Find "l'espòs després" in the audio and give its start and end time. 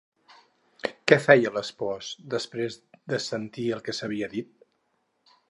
1.57-2.79